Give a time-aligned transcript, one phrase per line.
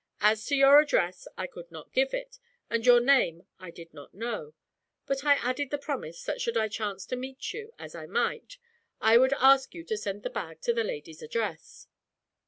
[0.21, 2.39] As to your address, I could not give it,
[2.71, 4.55] and your name I did not know;
[5.05, 8.57] but I added the promise that should I chance to meet you, as I might,
[8.99, 11.85] I would ask you to send the bag to the lady's address.'